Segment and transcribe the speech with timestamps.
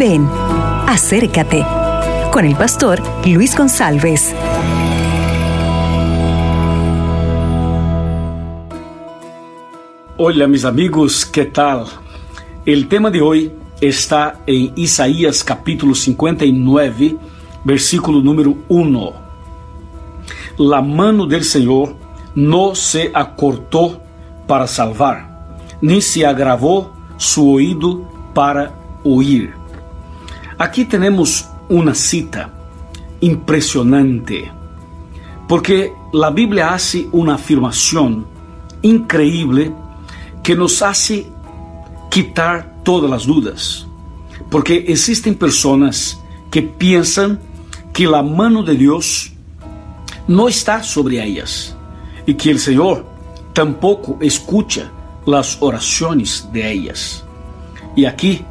[0.00, 0.26] Ven,
[0.86, 1.62] acércate
[2.32, 4.34] con el pastor Luis González.
[10.16, 11.84] Hola mis amigos, ¿qué tal?
[12.64, 17.18] El tema de hoy está en Isaías capítulo 59,
[17.64, 19.12] versículo número 1.
[20.60, 21.94] La mano del Señor
[22.34, 24.00] no se acortó
[24.46, 28.00] para salvar, ni se agravó su oído
[28.32, 28.72] para
[29.04, 29.59] oír.
[30.60, 32.50] Aquí tenemos una cita
[33.20, 34.52] impresionante,
[35.48, 38.26] porque la Biblia hace una afirmación
[38.82, 39.72] increíble
[40.42, 41.26] que nos hace
[42.10, 43.86] quitar todas las dudas,
[44.50, 47.40] porque existen personas que piensan
[47.94, 49.32] que la mano de Dios
[50.28, 51.74] no está sobre ellas
[52.26, 53.06] y que el Señor
[53.54, 54.90] tampoco escucha
[55.24, 57.24] las oraciones de ellas.
[57.96, 58.44] Y aquí,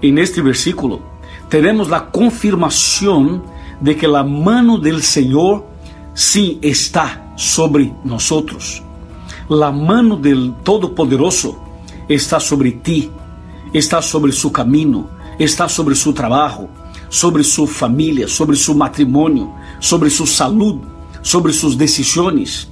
[0.00, 1.15] en este versículo,
[1.48, 3.42] tenemos la confirmación
[3.80, 5.66] de que la mano del Señor
[6.14, 8.82] sí está sobre nosotros.
[9.48, 11.62] La mano del Todopoderoso
[12.08, 13.10] está sobre ti,
[13.72, 15.08] está sobre su camino,
[15.38, 16.68] está sobre su trabajo,
[17.08, 20.80] sobre su familia, sobre su matrimonio, sobre su salud,
[21.22, 22.68] sobre sus decisiones.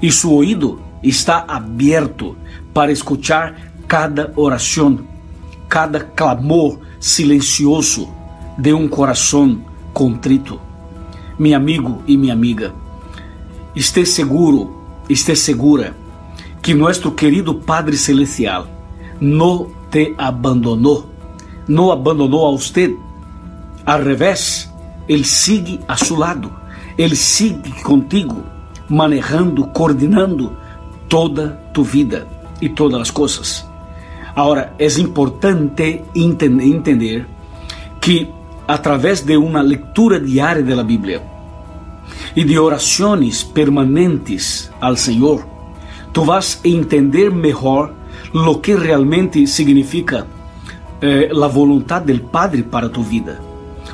[0.00, 2.34] Y su oído está abierto
[2.72, 5.06] para escuchar cada oración,
[5.68, 8.08] cada clamor silencioso
[8.56, 9.60] de um coração
[9.92, 10.60] contrito.
[11.38, 12.74] Meu amigo e minha amiga,
[13.74, 14.76] esteja seguro,
[15.08, 15.96] esteja segura
[16.62, 18.66] que nosso querido Padre Celestial
[19.20, 21.08] não te abandonou,
[21.68, 22.96] não abandonou a você.
[23.86, 24.70] Al revés,
[25.08, 26.52] Ele sigue a seu lado,
[26.96, 28.42] Ele sigue contigo,
[28.88, 30.56] manejando, coordenando
[31.08, 32.26] toda tu vida
[32.60, 33.67] e todas as coisas.
[34.38, 37.26] Agora, é importante entender
[38.00, 38.28] que,
[38.68, 41.20] através de uma leitura diária da Bíblia
[42.36, 45.44] e de orações permanentes ao Senhor,
[46.12, 47.92] tu vas entender melhor
[48.32, 50.24] lo que realmente significa
[51.02, 53.40] eh, a vontade do Padre para tu vida.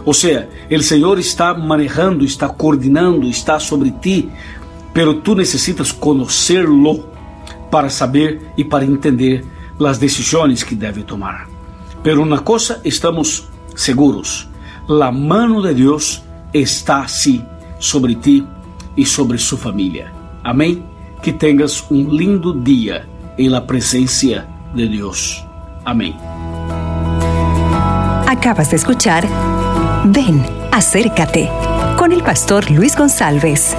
[0.04, 4.28] Ou seja, o Senhor está manejando, está coordenando, está sobre ti,
[4.92, 7.02] pero tu necessitas conhecê-lo
[7.70, 11.46] para saber e para entender las decisiones que debe tomar.
[12.02, 14.48] Pero una cosa estamos seguros,
[14.88, 17.44] la mano de Dios está así
[17.78, 18.46] sobre ti
[18.96, 20.12] y sobre su familia.
[20.42, 20.84] Amén.
[21.22, 23.06] Que tengas un lindo día
[23.38, 25.44] en la presencia de Dios.
[25.84, 26.14] Amén.
[28.26, 29.26] Acabas de escuchar
[30.06, 31.48] Ven, acércate
[31.96, 33.74] con el pastor Luis González.